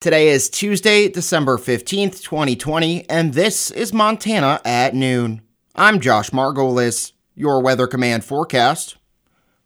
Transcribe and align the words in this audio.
Today 0.00 0.28
is 0.28 0.48
Tuesday, 0.48 1.10
December 1.10 1.58
15th, 1.58 2.22
2020, 2.22 3.06
and 3.10 3.34
this 3.34 3.70
is 3.70 3.92
Montana 3.92 4.58
at 4.64 4.94
noon. 4.94 5.42
I'm 5.74 6.00
Josh 6.00 6.30
Margolis, 6.30 7.12
your 7.34 7.60
Weather 7.60 7.86
Command 7.86 8.24
forecast. 8.24 8.96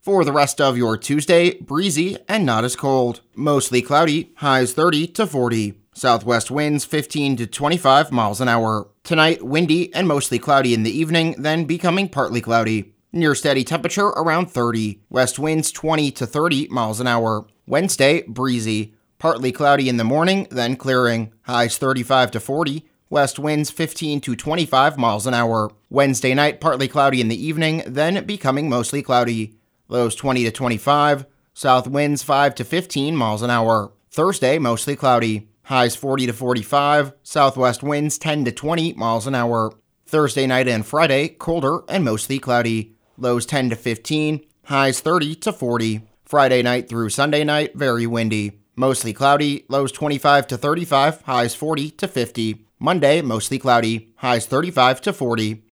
For 0.00 0.24
the 0.24 0.32
rest 0.32 0.60
of 0.60 0.76
your 0.76 0.96
Tuesday, 0.96 1.54
breezy 1.60 2.18
and 2.28 2.44
not 2.44 2.64
as 2.64 2.74
cold. 2.74 3.20
Mostly 3.36 3.80
cloudy, 3.80 4.32
highs 4.38 4.72
30 4.72 5.06
to 5.06 5.28
40. 5.28 5.74
Southwest 5.94 6.50
winds 6.50 6.84
15 6.84 7.36
to 7.36 7.46
25 7.46 8.10
miles 8.10 8.40
an 8.40 8.48
hour. 8.48 8.88
Tonight, 9.04 9.40
windy 9.44 9.94
and 9.94 10.08
mostly 10.08 10.40
cloudy 10.40 10.74
in 10.74 10.82
the 10.82 10.90
evening, 10.90 11.36
then 11.38 11.64
becoming 11.64 12.08
partly 12.08 12.40
cloudy. 12.40 12.92
Near 13.12 13.36
steady 13.36 13.62
temperature 13.62 14.08
around 14.08 14.50
30. 14.50 14.98
West 15.08 15.38
winds 15.38 15.70
20 15.70 16.10
to 16.10 16.26
30 16.26 16.66
miles 16.70 16.98
an 16.98 17.06
hour. 17.06 17.46
Wednesday, 17.68 18.22
breezy. 18.22 18.94
Partly 19.24 19.52
cloudy 19.52 19.88
in 19.88 19.96
the 19.96 20.04
morning, 20.04 20.46
then 20.50 20.76
clearing. 20.76 21.32
Highs 21.44 21.78
35 21.78 22.32
to 22.32 22.40
40. 22.40 22.84
West 23.08 23.38
winds 23.38 23.70
15 23.70 24.20
to 24.20 24.36
25 24.36 24.98
miles 24.98 25.26
an 25.26 25.32
hour. 25.32 25.70
Wednesday 25.88 26.34
night, 26.34 26.60
partly 26.60 26.88
cloudy 26.88 27.22
in 27.22 27.28
the 27.28 27.46
evening, 27.46 27.82
then 27.86 28.26
becoming 28.26 28.68
mostly 28.68 29.00
cloudy. 29.02 29.54
Lows 29.88 30.14
20 30.14 30.44
to 30.44 30.50
25. 30.50 31.24
South 31.54 31.88
winds 31.88 32.22
5 32.22 32.54
to 32.56 32.64
15 32.64 33.16
miles 33.16 33.40
an 33.40 33.48
hour. 33.48 33.92
Thursday, 34.10 34.58
mostly 34.58 34.94
cloudy. 34.94 35.48
Highs 35.62 35.96
40 35.96 36.26
to 36.26 36.34
45. 36.34 37.14
Southwest 37.22 37.82
winds 37.82 38.18
10 38.18 38.44
to 38.44 38.52
20 38.52 38.92
miles 38.92 39.26
an 39.26 39.34
hour. 39.34 39.72
Thursday 40.04 40.46
night 40.46 40.68
and 40.68 40.84
Friday, 40.84 41.28
colder 41.28 41.80
and 41.88 42.04
mostly 42.04 42.38
cloudy 42.38 42.94
lows 43.16 43.46
10 43.46 43.70
to 43.70 43.76
15, 43.76 44.44
highs 44.64 45.00
30 45.00 45.34
to 45.36 45.50
40. 45.50 46.02
Friday 46.26 46.60
night 46.60 46.90
through 46.90 47.08
Sunday 47.08 47.42
night, 47.42 47.74
very 47.74 48.06
windy. 48.06 48.60
Mostly 48.76 49.12
cloudy, 49.12 49.64
lows 49.68 49.92
25 49.92 50.46
to 50.48 50.56
35, 50.56 51.22
highs 51.22 51.54
40 51.54 51.90
to 51.92 52.08
50. 52.08 52.66
Monday, 52.78 53.22
mostly 53.22 53.58
cloudy, 53.58 54.12
highs 54.16 54.46
35 54.46 55.00
to 55.02 55.12
40. 55.12 55.64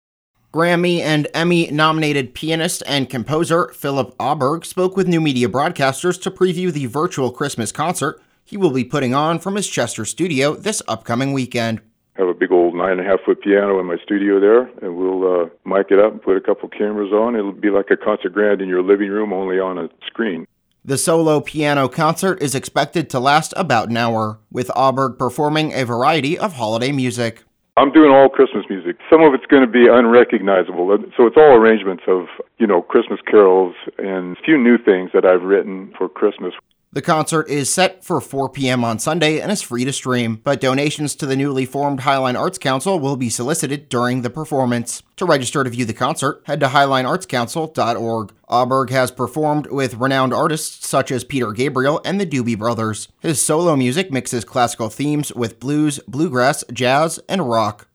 Grammy 0.53 0.99
and 1.01 1.29
Emmy 1.33 1.71
nominated 1.71 2.35
pianist 2.35 2.83
and 2.87 3.09
composer 3.09 3.69
Philip 3.69 4.17
Aaberg 4.19 4.65
spoke 4.65 4.97
with 4.97 5.09
new 5.09 5.21
media 5.21 5.49
broadcasters 5.49 6.21
to 6.23 6.31
preview 6.31 6.73
the 6.73 6.87
virtual 6.87 7.31
Christmas 7.31 7.73
concert 7.73 8.21
he 8.45 8.57
will 8.57 8.73
be 8.73 8.85
putting 8.85 9.15
on 9.15 9.39
from 9.39 9.55
his 9.55 9.69
Chester 9.69 10.05
studio 10.05 10.55
this 10.57 10.83
upcoming 10.89 11.33
weekend 11.33 11.81
have 12.21 12.29
a 12.29 12.35
big 12.35 12.53
old 12.53 12.75
nine 12.75 12.93
and 12.93 13.01
a 13.01 13.05
half 13.05 13.21
foot 13.25 13.41
piano 13.41 13.81
in 13.81 13.87
my 13.87 13.97
studio 14.05 14.39
there, 14.39 14.63
and 14.83 14.97
we'll 14.97 15.25
uh, 15.25 15.47
mic 15.65 15.87
it 15.91 15.99
up 15.99 16.13
and 16.13 16.23
put 16.23 16.37
a 16.37 16.41
couple 16.41 16.69
cameras 16.69 17.13
on. 17.13 17.35
It'll 17.35 17.53
be 17.53 17.71
like 17.71 17.91
a 17.91 17.97
concert 17.97 18.35
grand 18.35 18.61
in 18.61 18.69
your 18.69 18.83
living 18.83 19.09
room, 19.09 19.33
only 19.33 19.59
on 19.59 19.79
a 19.79 19.89
screen. 20.07 20.47
The 20.83 20.97
solo 20.97 21.43
piano 21.43 21.89
concert 21.89 22.41
is 22.41 22.55
expected 22.55 23.11
to 23.11 23.21
last 23.21 23.53
about 23.55 23.91
an 23.91 23.99
hour, 23.99 24.39
with 24.51 24.69
Aaberg 24.69 25.19
performing 25.19 25.75
a 25.75 25.85
variety 25.85 26.39
of 26.39 26.55
holiday 26.55 26.91
music. 26.91 27.43
I'm 27.77 27.93
doing 27.93 28.11
all 28.11 28.31
Christmas 28.31 28.65
music. 28.71 28.97
Some 29.11 29.23
of 29.23 29.35
it's 29.35 29.45
going 29.45 29.61
to 29.61 29.71
be 29.71 29.89
unrecognizable, 29.89 30.91
uh, 30.91 30.97
so 31.19 31.27
it's 31.27 31.37
all 31.37 31.55
arrangements 31.55 32.05
of, 32.09 32.29
you 32.57 32.67
know, 32.67 32.81
Christmas 32.81 33.21
carols 33.31 33.75
and 33.99 34.39
a 34.39 34.41
few 34.41 34.57
new 34.57 34.79
things 34.79 35.11
that 35.13 35.27
I've 35.27 35.43
written 35.43 35.93
for 35.99 36.09
Christmas. 36.09 36.55
The 36.93 37.03
concert 37.03 37.49
is 37.49 37.73
set 37.73 38.03
for 38.03 38.21
4 38.21 38.49
p.m. 38.49 38.83
on 38.83 38.99
Sunday 38.99 39.39
and 39.39 39.53
is 39.53 39.63
free 39.63 39.85
to 39.85 39.93
stream, 39.93 40.41
but 40.43 40.61
donations 40.61 41.15
to 41.15 41.27
the 41.27 41.37
newly 41.37 41.65
formed 41.65 42.01
Highline 42.01 42.37
Arts 42.37 42.59
Council 42.59 42.99
will 42.99 43.17
be 43.17 43.31
solicited 43.31 43.89
during 43.89 44.23
the 44.23 44.31
performance. 44.31 45.05
To 45.15 45.25
register 45.25 45.63
to 45.63 45.71
view 45.71 45.85
the 45.85 45.93
concert, 45.93 46.43
head 46.47 46.59
to 46.59 46.67
highlineartscouncil.org. 46.67 48.33
Aaberg 48.51 48.91
has 48.91 49.13
performed 49.13 49.69
with 49.69 49.95
renowned 49.95 50.35
artists 50.35 50.85
such 50.85 51.13
as 51.13 51.23
Peter 51.23 51.53
Gabriel 51.53 52.01
and 52.05 52.21
the 52.21 52.27
Doobie 52.27 52.59
Brothers. 52.59 53.07
His 53.21 53.41
solo 53.41 53.77
music 53.77 54.11
mixes 54.11 54.45
classical 54.45 54.89
themes 54.89 55.33
with 55.33 55.61
blues, 55.61 56.01
bluegrass, 56.09 56.65
jazz, 56.73 57.21
and 57.29 57.49
rock. 57.49 57.87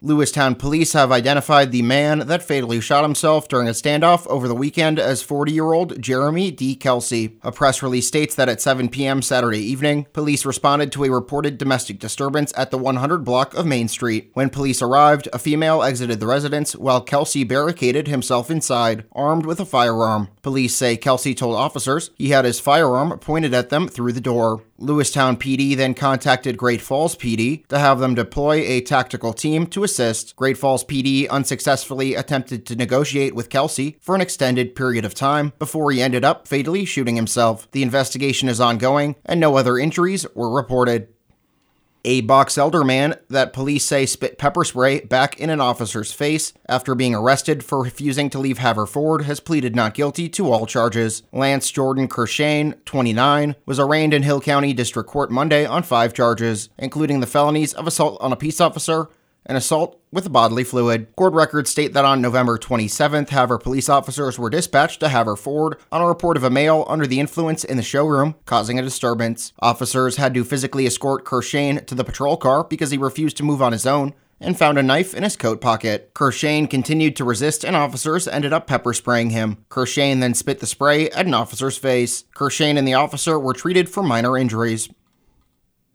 Lewistown 0.00 0.56
police 0.56 0.92
have 0.92 1.10
identified 1.10 1.72
the 1.72 1.82
man 1.82 2.20
that 2.20 2.44
fatally 2.44 2.80
shot 2.80 3.02
himself 3.02 3.48
during 3.48 3.66
a 3.66 3.72
standoff 3.72 4.28
over 4.28 4.46
the 4.46 4.54
weekend 4.54 4.96
as 4.96 5.22
40 5.22 5.50
year 5.50 5.72
old 5.72 6.00
Jeremy 6.00 6.52
D. 6.52 6.76
Kelsey. 6.76 7.36
A 7.42 7.50
press 7.50 7.82
release 7.82 8.06
states 8.06 8.36
that 8.36 8.48
at 8.48 8.60
7 8.60 8.90
p.m. 8.90 9.22
Saturday 9.22 9.58
evening, 9.58 10.06
police 10.12 10.46
responded 10.46 10.92
to 10.92 11.02
a 11.02 11.10
reported 11.10 11.58
domestic 11.58 11.98
disturbance 11.98 12.52
at 12.56 12.70
the 12.70 12.78
100 12.78 13.24
block 13.24 13.54
of 13.54 13.66
Main 13.66 13.88
Street. 13.88 14.30
When 14.34 14.50
police 14.50 14.80
arrived, 14.80 15.28
a 15.32 15.38
female 15.38 15.82
exited 15.82 16.20
the 16.20 16.28
residence 16.28 16.76
while 16.76 17.00
Kelsey 17.00 17.42
barricaded 17.42 18.06
himself 18.06 18.52
inside, 18.52 19.04
armed 19.10 19.46
with 19.46 19.58
a 19.58 19.66
firearm. 19.66 20.28
Police 20.42 20.76
say 20.76 20.96
Kelsey 20.96 21.34
told 21.34 21.56
officers 21.56 22.10
he 22.14 22.28
had 22.28 22.44
his 22.44 22.60
firearm 22.60 23.18
pointed 23.18 23.52
at 23.52 23.70
them 23.70 23.88
through 23.88 24.12
the 24.12 24.20
door. 24.20 24.62
Lewistown 24.80 25.36
PD 25.36 25.76
then 25.76 25.92
contacted 25.92 26.56
Great 26.56 26.80
Falls 26.80 27.16
PD 27.16 27.66
to 27.66 27.80
have 27.80 27.98
them 27.98 28.14
deploy 28.14 28.58
a 28.58 28.80
tactical 28.80 29.32
team 29.32 29.66
to 29.66 29.82
assist. 29.88 30.36
Great 30.36 30.58
Falls 30.58 30.84
PD 30.84 31.26
unsuccessfully 31.30 32.14
attempted 32.14 32.66
to 32.66 32.76
negotiate 32.76 33.34
with 33.34 33.48
Kelsey 33.48 33.96
for 34.02 34.14
an 34.14 34.20
extended 34.20 34.74
period 34.74 35.06
of 35.06 35.14
time 35.14 35.54
before 35.58 35.90
he 35.90 36.02
ended 36.02 36.24
up 36.24 36.46
fatally 36.46 36.84
shooting 36.84 37.16
himself. 37.16 37.70
The 37.70 37.82
investigation 37.82 38.50
is 38.50 38.60
ongoing 38.60 39.16
and 39.24 39.40
no 39.40 39.56
other 39.56 39.78
injuries 39.78 40.26
were 40.34 40.50
reported. 40.50 41.08
A 42.04 42.20
Box 42.20 42.56
Elder 42.56 42.84
man 42.84 43.16
that 43.28 43.52
police 43.52 43.84
say 43.84 44.06
spit 44.06 44.38
pepper 44.38 44.62
spray 44.62 45.00
back 45.00 45.38
in 45.38 45.50
an 45.50 45.60
officer's 45.60 46.12
face 46.12 46.52
after 46.68 46.94
being 46.94 47.14
arrested 47.14 47.64
for 47.64 47.82
refusing 47.82 48.30
to 48.30 48.38
leave 48.38 48.58
Havre 48.58 48.86
Ford 48.86 49.22
has 49.24 49.40
pleaded 49.40 49.74
not 49.74 49.94
guilty 49.94 50.28
to 50.30 50.50
all 50.50 50.64
charges. 50.64 51.24
Lance 51.32 51.70
Jordan 51.70 52.06
Kershane, 52.08 52.82
29, 52.84 53.56
was 53.66 53.80
arraigned 53.80 54.14
in 54.14 54.22
Hill 54.22 54.40
County 54.40 54.72
District 54.72 55.08
Court 55.08 55.30
Monday 55.30 55.66
on 55.66 55.82
five 55.82 56.14
charges, 56.14 56.68
including 56.78 57.18
the 57.18 57.26
felonies 57.26 57.74
of 57.74 57.86
assault 57.86 58.16
on 58.20 58.32
a 58.32 58.36
peace 58.36 58.60
officer, 58.60 59.08
and 59.48 59.56
assault 59.56 60.00
with 60.12 60.26
a 60.26 60.30
bodily 60.30 60.62
fluid. 60.62 61.14
Court 61.16 61.32
records 61.32 61.70
state 61.70 61.94
that 61.94 62.04
on 62.04 62.20
November 62.20 62.58
27th, 62.58 63.30
Havre 63.30 63.58
police 63.58 63.88
officers 63.88 64.38
were 64.38 64.50
dispatched 64.50 65.00
to 65.00 65.08
Havre 65.08 65.36
Ford 65.36 65.76
on 65.90 66.02
a 66.02 66.06
report 66.06 66.36
of 66.36 66.44
a 66.44 66.50
male 66.50 66.84
under 66.88 67.06
the 67.06 67.18
influence 67.18 67.64
in 67.64 67.76
the 67.76 67.82
showroom, 67.82 68.34
causing 68.46 68.78
a 68.78 68.82
disturbance. 68.82 69.52
Officers 69.60 70.16
had 70.16 70.34
to 70.34 70.44
physically 70.44 70.86
escort 70.86 71.24
Kershane 71.24 71.84
to 71.86 71.94
the 71.94 72.04
patrol 72.04 72.36
car 72.36 72.62
because 72.62 72.90
he 72.90 72.98
refused 72.98 73.36
to 73.38 73.42
move 73.42 73.62
on 73.62 73.72
his 73.72 73.86
own 73.86 74.14
and 74.40 74.58
found 74.58 74.78
a 74.78 74.82
knife 74.82 75.14
in 75.14 75.22
his 75.22 75.36
coat 75.36 75.60
pocket. 75.60 76.12
Kershane 76.14 76.70
continued 76.70 77.16
to 77.16 77.24
resist 77.24 77.64
and 77.64 77.74
officers 77.74 78.28
ended 78.28 78.52
up 78.52 78.66
pepper 78.66 78.92
spraying 78.92 79.30
him. 79.30 79.64
Kershane 79.68 80.20
then 80.20 80.34
spit 80.34 80.60
the 80.60 80.66
spray 80.66 81.10
at 81.10 81.26
an 81.26 81.34
officer's 81.34 81.76
face. 81.76 82.24
Kershane 82.36 82.78
and 82.78 82.86
the 82.86 82.94
officer 82.94 83.38
were 83.38 83.54
treated 83.54 83.88
for 83.88 84.02
minor 84.02 84.38
injuries. 84.38 84.88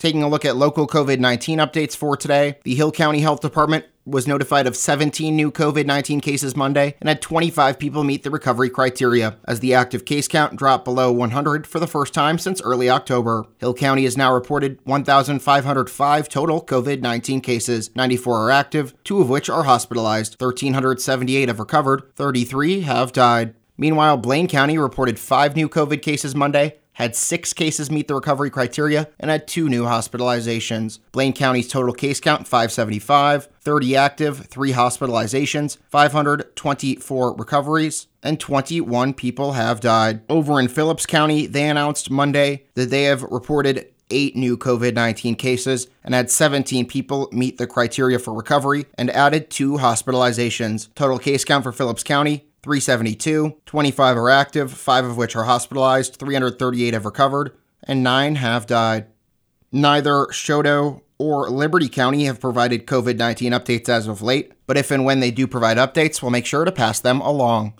Taking 0.04 0.22
a 0.22 0.28
look 0.28 0.44
at 0.44 0.58
local 0.58 0.86
COVID 0.86 1.20
19 1.20 1.60
updates 1.60 1.96
for 1.96 2.18
today, 2.18 2.58
the 2.66 2.76
Hill 2.76 2.92
County 2.92 3.22
Health 3.22 3.40
Department 3.40 3.86
was 4.06 4.28
notified 4.28 4.68
of 4.68 4.76
17 4.76 5.34
new 5.34 5.50
COVID 5.50 5.86
19 5.86 6.20
cases 6.20 6.58
Monday 6.58 6.96
and 7.00 7.08
had 7.08 7.22
25 7.22 7.80
people 7.80 8.04
meet 8.04 8.24
the 8.24 8.30
recovery 8.30 8.70
criteria, 8.70 9.38
as 9.46 9.62
the 9.62 9.74
active 9.74 10.04
case 10.04 10.28
count 10.28 10.58
dropped 10.58 10.84
below 10.84 11.10
100 11.10 11.66
for 11.66 11.80
the 11.80 11.88
first 11.88 12.14
time 12.14 12.38
since 12.38 12.62
early 12.64 12.90
October. 12.90 13.46
Hill 13.60 13.74
County 13.74 14.04
has 14.04 14.18
now 14.18 14.34
reported 14.34 14.78
1,505 14.84 16.28
total 16.28 16.62
COVID 16.62 17.00
19 17.00 17.40
cases. 17.40 17.90
94 17.96 18.40
are 18.40 18.52
active, 18.52 18.94
two 19.06 19.22
of 19.22 19.30
which 19.30 19.50
are 19.50 19.64
hospitalized. 19.64 20.36
1,378 20.38 21.48
have 21.48 21.60
recovered, 21.62 22.14
33 22.18 22.82
have 22.82 23.14
died. 23.14 23.56
Meanwhile, 23.78 24.18
Blaine 24.18 24.50
County 24.50 24.78
reported 24.78 25.18
five 25.18 25.56
new 25.56 25.70
COVID 25.70 26.02
cases 26.02 26.36
Monday 26.36 26.80
had 26.94 27.16
six 27.16 27.54
cases 27.54 27.92
meet 27.92 28.08
the 28.08 28.16
recovery 28.16 28.50
criteria, 28.50 29.10
and 29.20 29.30
had 29.30 29.48
two 29.48 29.70
new 29.70 29.84
hospitalizations. 29.84 31.00
Blaine 31.12 31.34
County's 31.34 31.68
total 31.68 31.94
case 31.94 32.20
count 32.20 32.48
575, 32.48 33.50
30 33.62 33.96
active, 33.96 34.46
3 34.48 34.72
hospitalizations, 34.74 35.78
524 35.90 37.36
recoveries, 37.36 38.08
and 38.22 38.40
21 38.40 39.14
people 39.14 39.54
have 39.54 39.80
died. 39.80 40.22
Over 40.30 40.60
in 40.60 40.68
Phillips 40.68 41.06
County, 41.06 41.46
they 41.48 41.68
announced 41.70 42.10
Monday 42.10 42.66
that 42.76 42.90
they 42.90 43.04
have 43.04 43.24
reported 43.24 43.90
eight 44.10 44.36
new 44.36 44.58
COVID 44.58 44.94
19 44.94 45.36
cases 45.36 45.88
and 46.04 46.14
had 46.14 46.30
17 46.30 46.86
people 46.86 47.30
meet 47.32 47.58
the 47.58 47.66
criteria 47.66 48.20
for 48.20 48.34
recovery 48.34 48.86
and 48.98 49.10
added 49.10 49.50
two 49.50 49.74
hospitalizations. 49.74 50.94
Total 50.94 51.18
case 51.18 51.44
count 51.44 51.64
for 51.64 51.72
Phillips 51.72 52.04
County 52.04 52.46
372, 52.64 53.58
25 53.66 54.18
are 54.18 54.30
active, 54.30 54.72
5 54.72 55.06
of 55.06 55.18
which 55.18 55.36
are 55.36 55.44
hospitalized, 55.44 56.16
338 56.16 56.94
have 56.94 57.06
recovered, 57.06 57.52
and 57.84 58.02
9 58.02 58.36
have 58.36 58.66
died. 58.66 59.08
Neither 59.72 60.28
Chouteau 60.28 61.02
or 61.18 61.50
Liberty 61.50 61.90
County 61.90 62.24
have 62.24 62.40
provided 62.40 62.88
COVID 62.88 63.18
19 63.18 63.52
updates 63.52 63.90
as 63.90 64.08
of 64.08 64.22
late, 64.22 64.54
but 64.66 64.78
if 64.78 64.92
and 64.92 65.04
when 65.04 65.20
they 65.20 65.32
do 65.32 65.46
provide 65.46 65.78
updates, 65.78 66.22
we'll 66.22 66.32
make 66.32 66.46
sure 66.46 66.64
to 66.64 66.72
pass 66.72 67.00
them 67.00 67.20
along. 67.20 67.74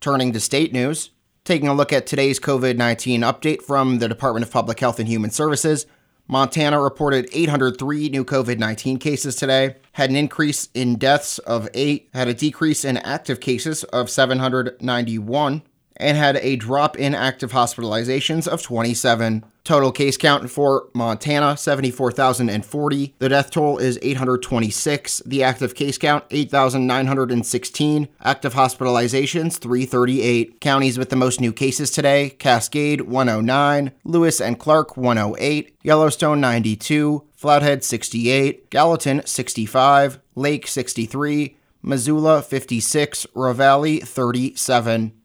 Turning 0.00 0.32
to 0.32 0.40
state 0.40 0.72
news, 0.72 1.10
taking 1.44 1.68
a 1.68 1.74
look 1.74 1.92
at 1.92 2.06
today's 2.06 2.40
COVID 2.40 2.76
19 2.76 3.20
update 3.20 3.62
from 3.62 3.98
the 3.98 4.08
Department 4.08 4.46
of 4.46 4.52
Public 4.52 4.80
Health 4.80 4.98
and 4.98 5.08
Human 5.08 5.30
Services, 5.30 5.86
Montana 6.30 6.80
reported 6.80 7.28
803 7.32 8.08
new 8.08 8.24
COVID 8.24 8.56
19 8.56 8.98
cases 8.98 9.34
today, 9.34 9.74
had 9.94 10.10
an 10.10 10.16
increase 10.16 10.68
in 10.74 10.94
deaths 10.94 11.40
of 11.40 11.68
8, 11.74 12.08
had 12.14 12.28
a 12.28 12.34
decrease 12.34 12.84
in 12.84 12.98
active 12.98 13.40
cases 13.40 13.82
of 13.82 14.08
791, 14.08 15.62
and 15.96 16.16
had 16.16 16.36
a 16.36 16.54
drop 16.54 16.96
in 16.96 17.16
active 17.16 17.50
hospitalizations 17.50 18.46
of 18.46 18.62
27. 18.62 19.44
Total 19.70 19.92
case 19.92 20.16
count 20.16 20.50
for 20.50 20.88
Montana 20.94 21.56
74,040. 21.56 23.14
The 23.20 23.28
death 23.28 23.52
toll 23.52 23.78
is 23.78 24.00
826. 24.02 25.22
The 25.24 25.44
active 25.44 25.76
case 25.76 25.96
count 25.96 26.24
8,916. 26.32 28.08
Active 28.20 28.54
hospitalizations 28.54 29.58
338. 29.58 30.60
Counties 30.60 30.98
with 30.98 31.10
the 31.10 31.14
most 31.14 31.40
new 31.40 31.52
cases 31.52 31.92
today 31.92 32.30
Cascade 32.30 33.02
109, 33.02 33.92
Lewis 34.02 34.40
and 34.40 34.58
Clark 34.58 34.96
108, 34.96 35.76
Yellowstone 35.84 36.40
92, 36.40 37.28
Flathead 37.36 37.84
68, 37.84 38.70
Gallatin 38.70 39.24
65, 39.24 40.18
Lake 40.34 40.66
63, 40.66 41.56
Missoula 41.80 42.42
56, 42.42 43.24
Ravalli 43.36 44.02
37. 44.02 45.19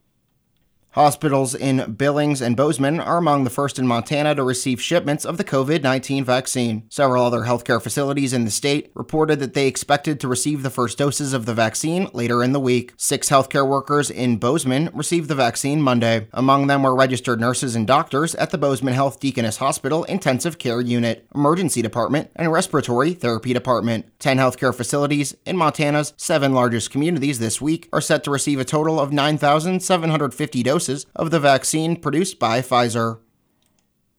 Hospitals 0.95 1.53
in 1.53 1.95
Billings 1.95 2.41
and 2.41 2.55
Bozeman 2.55 3.01
are 3.01 3.17
among 3.17 3.43
the 3.43 3.49
first 3.49 3.77
in 3.77 3.85
Montana 3.85 4.33
to 4.33 4.43
receive 4.43 4.81
shipments 4.81 5.25
of 5.25 5.35
the 5.35 5.43
COVID 5.43 5.83
19 5.83 6.23
vaccine. 6.23 6.83
Several 6.87 7.25
other 7.25 7.41
healthcare 7.41 7.81
facilities 7.81 8.31
in 8.31 8.45
the 8.45 8.49
state 8.49 8.93
reported 8.95 9.41
that 9.41 9.53
they 9.53 9.67
expected 9.67 10.21
to 10.21 10.29
receive 10.29 10.63
the 10.63 10.69
first 10.69 10.97
doses 10.97 11.33
of 11.33 11.45
the 11.45 11.53
vaccine 11.53 12.07
later 12.13 12.41
in 12.41 12.53
the 12.53 12.61
week. 12.61 12.93
Six 12.95 13.27
healthcare 13.27 13.67
workers 13.67 14.09
in 14.09 14.37
Bozeman 14.37 14.89
received 14.93 15.27
the 15.27 15.35
vaccine 15.35 15.81
Monday. 15.81 16.29
Among 16.31 16.67
them 16.67 16.83
were 16.83 16.95
registered 16.95 17.41
nurses 17.41 17.75
and 17.75 17.85
doctors 17.85 18.33
at 18.35 18.51
the 18.51 18.57
Bozeman 18.57 18.93
Health 18.93 19.19
Deaconess 19.19 19.57
Hospital 19.57 20.05
Intensive 20.05 20.57
Care 20.59 20.79
Unit, 20.79 21.27
Emergency 21.35 21.81
Department, 21.81 22.31
and 22.37 22.53
Respiratory 22.53 23.13
Therapy 23.13 23.51
Department. 23.51 24.05
Ten 24.17 24.37
healthcare 24.37 24.73
facilities 24.73 25.35
in 25.45 25.57
Montana's 25.57 26.13
seven 26.15 26.53
largest 26.53 26.89
communities 26.89 27.39
this 27.39 27.59
week 27.59 27.89
are 27.91 27.99
set 27.99 28.23
to 28.23 28.31
receive 28.31 28.61
a 28.61 28.63
total 28.63 28.97
of 28.97 29.11
9,750 29.11 30.63
doses 30.63 30.84
doses 30.85 31.05
of 31.15 31.31
the 31.31 31.39
vaccine 31.39 31.95
produced 31.95 32.39
by 32.39 32.61
Pfizer. 32.61 33.19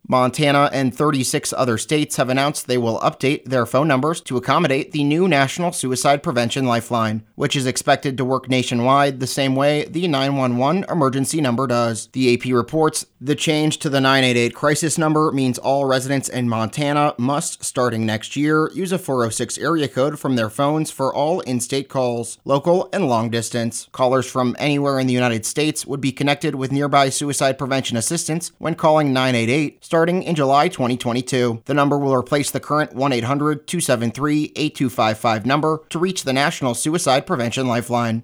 Montana 0.09 0.71
and 0.73 0.95
36 0.95 1.53
other 1.55 1.77
states 1.79 2.17
have 2.17 2.29
announced 2.29 2.67
they 2.67 2.79
will 2.79 3.01
update 3.01 3.45
their 3.45 3.67
phone 3.67 3.89
numbers 3.89 4.21
to 4.23 4.37
accommodate 4.37 4.93
the 4.93 5.03
new 5.03 5.27
National 5.27 5.73
Suicide 5.73 6.23
Prevention 6.23 6.65
Lifeline, 6.65 7.25
which 7.35 7.57
is 7.57 7.67
expected 7.67 8.17
to 8.17 8.25
work 8.25 8.49
nationwide 8.49 9.19
the 9.19 9.27
same 9.27 9.57
way 9.57 9.85
the 9.87 10.07
911 10.07 10.85
emergency 10.89 11.41
number 11.41 11.67
does. 11.67 12.09
The 12.13 12.35
AP 12.35 12.45
reports 12.53 13.07
the 13.21 13.35
change 13.35 13.79
to 13.79 13.91
the 13.91 14.01
988 14.01 14.55
crisis 14.55 14.97
number 14.97 15.33
means 15.33 15.59
all 15.59 15.87
residents 15.87 16.29
in 16.29 16.49
Montana 16.49 17.15
must, 17.19 17.65
starting 17.65 18.07
next 18.07 18.37
year, 18.37 18.71
use 18.75 18.93
a 18.93 18.99
406 18.99 19.59
area 19.59 19.89
code 19.89 20.21
from 20.21 20.37
their 20.37 20.51
phones 20.51 20.91
for 20.91 21.13
all 21.13 21.41
in 21.41 21.59
state 21.61 21.89
calls, 21.89 22.39
local 22.45 22.89
and 22.93 23.09
long 23.09 23.31
distance. 23.31 23.89
Callers 23.93 24.31
from 24.31 24.55
anywhere 24.59 25.01
in 25.01 25.07
the 25.07 25.15
United 25.15 25.45
States 25.47 25.87
would 25.87 26.01
be 26.01 26.13
connected 26.13 26.55
with 26.55 26.71
nearby 26.71 27.09
suicide 27.09 27.59
prevention 27.59 27.97
assistance 27.97 28.53
when 28.59 28.75
calling 28.75 29.13
988 29.13 29.85
starting 29.97 30.23
in 30.25 30.35
July 30.35 30.69
2022. 30.69 31.63
The 31.65 31.73
number 31.73 31.97
will 31.99 32.15
replace 32.15 32.51
the 32.51 32.61
current 32.61 32.93
1 32.93 33.13
800 33.15 33.67
273 33.67 34.53
8255 34.55 35.47
number 35.47 35.83
to 35.89 35.99
reach 35.99 36.25
the 36.25 36.35
National 36.35 36.75
Suicide 36.75 37.27
Prevention 37.27 37.67
Lifeline. 37.67 38.23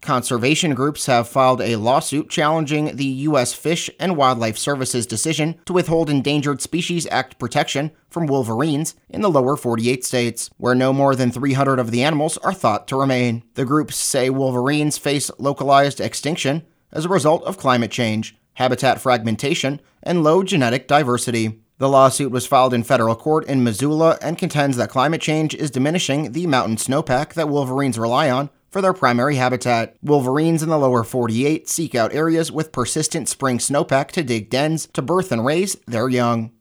Conservation 0.00 0.76
groups 0.76 1.06
have 1.06 1.26
filed 1.26 1.60
a 1.60 1.74
lawsuit 1.74 2.30
challenging 2.30 2.94
the 2.94 3.04
U.S. 3.26 3.54
Fish 3.54 3.90
and 3.98 4.16
Wildlife 4.16 4.56
Service's 4.56 5.04
decision 5.04 5.58
to 5.64 5.72
withhold 5.72 6.08
Endangered 6.08 6.62
Species 6.62 7.08
Act 7.10 7.40
protection 7.40 7.90
from 8.08 8.28
wolverines 8.28 8.94
in 9.08 9.20
the 9.20 9.28
lower 9.28 9.56
48 9.56 10.04
states, 10.04 10.48
where 10.58 10.76
no 10.76 10.92
more 10.92 11.16
than 11.16 11.32
300 11.32 11.80
of 11.80 11.90
the 11.90 12.04
animals 12.04 12.38
are 12.38 12.54
thought 12.54 12.86
to 12.86 12.94
remain. 12.94 13.42
The 13.54 13.64
groups 13.64 13.96
say 13.96 14.30
wolverines 14.30 14.96
face 14.96 15.28
localized 15.40 16.00
extinction 16.00 16.64
as 16.92 17.04
a 17.04 17.08
result 17.08 17.42
of 17.42 17.58
climate 17.58 17.90
change, 17.90 18.36
habitat 18.54 19.00
fragmentation, 19.00 19.80
and 20.08 20.24
low 20.24 20.42
genetic 20.42 20.88
diversity. 20.88 21.60
The 21.76 21.88
lawsuit 21.88 22.32
was 22.32 22.46
filed 22.46 22.74
in 22.74 22.82
federal 22.82 23.14
court 23.14 23.46
in 23.46 23.62
Missoula 23.62 24.18
and 24.20 24.38
contends 24.38 24.76
that 24.78 24.90
climate 24.90 25.20
change 25.20 25.54
is 25.54 25.70
diminishing 25.70 26.32
the 26.32 26.48
mountain 26.48 26.76
snowpack 26.76 27.34
that 27.34 27.48
wolverines 27.48 27.98
rely 27.98 28.28
on 28.30 28.50
for 28.70 28.80
their 28.82 28.92
primary 28.92 29.36
habitat. 29.36 29.96
Wolverines 30.02 30.62
in 30.62 30.70
the 30.70 30.78
lower 30.78 31.04
48 31.04 31.68
seek 31.68 31.94
out 31.94 32.12
areas 32.12 32.50
with 32.50 32.72
persistent 32.72 33.28
spring 33.28 33.58
snowpack 33.58 34.08
to 34.12 34.24
dig 34.24 34.50
dens 34.50 34.88
to 34.94 35.02
birth 35.02 35.30
and 35.30 35.44
raise 35.44 35.76
their 35.86 36.08
young 36.08 36.52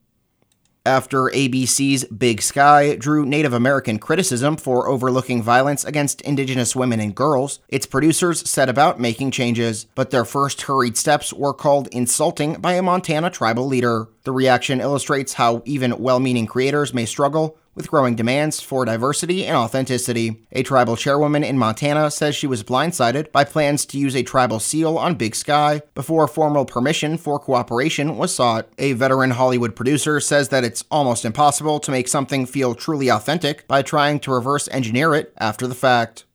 after 0.87 1.23
ABC's 1.25 2.05
Big 2.05 2.41
Sky 2.41 2.95
drew 2.95 3.25
Native 3.25 3.51
American 3.51 3.99
criticism 3.99 4.55
for 4.55 4.87
overlooking 4.87 5.43
violence 5.43 5.83
against 5.83 6.21
Indigenous 6.21 6.75
women 6.77 7.01
and 7.01 7.13
girls, 7.13 7.59
its 7.67 7.85
producers 7.85 8.49
set 8.49 8.69
about 8.69 8.99
making 8.99 9.31
changes, 9.31 9.85
but 9.95 10.11
their 10.11 10.23
first 10.23 10.61
hurried 10.63 10.97
steps 10.97 11.33
were 11.33 11.53
called 11.53 11.89
insulting 11.89 12.53
by 12.53 12.73
a 12.73 12.81
Montana 12.81 13.29
tribal 13.29 13.67
leader. 13.67 14.07
The 14.27 14.33
reaction 14.33 14.81
illustrates 14.81 15.35
how 15.35 15.61
even 15.63 15.99
well 15.99 16.19
meaning 16.19 16.47
creators 16.47 16.93
may 16.93 17.05
struggle 17.05 17.57
with 17.75 17.89
growing 17.89 18.13
demands 18.13 18.59
for 18.59 18.83
diversity 18.83 19.45
and 19.45 19.55
authenticity. 19.55 20.45
A 20.51 20.63
tribal 20.63 20.97
chairwoman 20.97 21.45
in 21.45 21.57
Montana 21.57 22.11
says 22.11 22.35
she 22.35 22.45
was 22.45 22.61
blindsided 22.61 23.31
by 23.31 23.45
plans 23.45 23.85
to 23.85 23.97
use 23.97 24.17
a 24.17 24.23
tribal 24.23 24.59
seal 24.59 24.97
on 24.97 25.15
Big 25.15 25.33
Sky 25.33 25.81
before 25.95 26.27
formal 26.27 26.65
permission 26.65 27.17
for 27.17 27.39
cooperation 27.39 28.17
was 28.17 28.35
sought. 28.35 28.67
A 28.77 28.91
veteran 28.91 29.31
Hollywood 29.31 29.77
producer 29.77 30.19
says 30.19 30.49
that 30.49 30.65
it's 30.65 30.83
almost 30.91 31.23
impossible 31.23 31.79
to 31.79 31.91
make 31.91 32.09
something 32.09 32.45
feel 32.45 32.75
truly 32.75 33.07
authentic 33.07 33.65
by 33.65 33.81
trying 33.81 34.19
to 34.19 34.33
reverse 34.33 34.67
engineer 34.73 35.15
it 35.15 35.31
after 35.37 35.67
the 35.67 35.73
fact. 35.73 36.25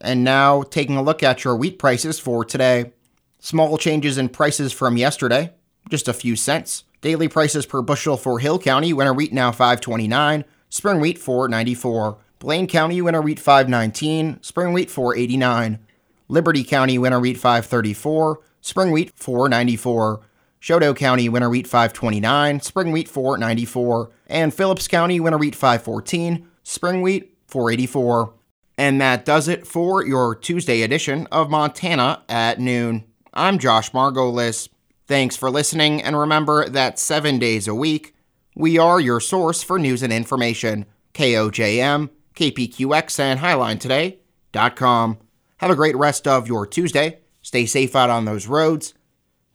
And 0.00 0.22
now, 0.22 0.62
taking 0.62 0.96
a 0.96 1.02
look 1.02 1.24
at 1.24 1.42
your 1.42 1.56
wheat 1.56 1.80
prices 1.80 2.20
for 2.20 2.44
today. 2.44 2.92
Small 3.40 3.76
changes 3.76 4.18
in 4.18 4.28
prices 4.28 4.72
from 4.72 4.96
yesterday, 4.96 5.52
just 5.90 6.06
a 6.06 6.12
few 6.12 6.36
cents. 6.36 6.84
Daily 7.04 7.28
prices 7.28 7.66
per 7.66 7.82
bushel 7.82 8.16
for 8.16 8.38
Hill 8.38 8.58
County 8.58 8.94
winter 8.94 9.12
wheat 9.12 9.30
now 9.30 9.52
529, 9.52 10.42
spring 10.70 11.00
wheat 11.00 11.18
494. 11.18 12.16
Blaine 12.38 12.66
County 12.66 13.02
winter 13.02 13.20
wheat 13.20 13.38
519, 13.38 14.42
spring 14.42 14.72
wheat 14.72 14.90
489. 14.90 15.80
Liberty 16.28 16.64
County 16.64 16.96
winter 16.96 17.20
wheat 17.20 17.36
534, 17.36 18.40
spring 18.62 18.90
wheat 18.90 19.12
494. 19.16 20.22
Chouteau 20.62 20.96
County 20.96 21.28
winter 21.28 21.50
wheat 21.50 21.66
529, 21.66 22.60
spring 22.60 22.90
wheat 22.90 23.10
494, 23.10 24.10
and 24.28 24.54
Phillips 24.54 24.88
County 24.88 25.20
winter 25.20 25.36
wheat 25.36 25.54
514, 25.54 26.48
spring 26.62 27.02
wheat 27.02 27.36
484. 27.48 28.32
And 28.78 28.98
that 29.02 29.26
does 29.26 29.46
it 29.46 29.66
for 29.66 30.06
your 30.06 30.34
Tuesday 30.34 30.80
edition 30.80 31.28
of 31.30 31.50
Montana 31.50 32.22
at 32.30 32.58
noon. 32.58 33.04
I'm 33.34 33.58
Josh 33.58 33.92
Margolis. 33.92 34.70
Thanks 35.06 35.36
for 35.36 35.50
listening, 35.50 36.02
and 36.02 36.18
remember 36.18 36.68
that 36.68 36.98
seven 36.98 37.38
days 37.38 37.68
a 37.68 37.74
week, 37.74 38.14
we 38.54 38.78
are 38.78 39.00
your 39.00 39.20
source 39.20 39.62
for 39.62 39.78
news 39.78 40.02
and 40.02 40.12
information. 40.12 40.86
KOJM, 41.12 42.08
KPQX, 42.34 43.18
and 43.18 43.40
HighlineToday.com. 43.40 45.18
Have 45.58 45.70
a 45.70 45.76
great 45.76 45.96
rest 45.96 46.26
of 46.26 46.48
your 46.48 46.66
Tuesday. 46.66 47.18
Stay 47.42 47.66
safe 47.66 47.94
out 47.94 48.10
on 48.10 48.24
those 48.24 48.46
roads. 48.46 48.94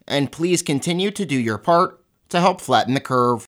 And 0.07 0.31
please 0.31 0.61
continue 0.61 1.11
to 1.11 1.25
do 1.25 1.39
your 1.39 1.57
part 1.57 2.03
to 2.29 2.39
help 2.39 2.61
flatten 2.61 2.93
the 2.93 2.99
curve. 2.99 3.47